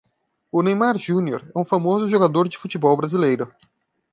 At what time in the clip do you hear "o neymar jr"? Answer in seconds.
0.51-1.51